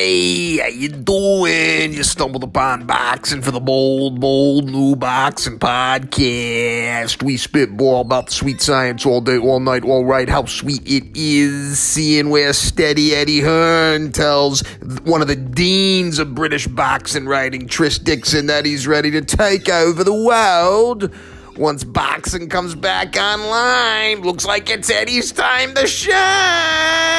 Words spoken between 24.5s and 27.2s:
it's Eddie's time to shine.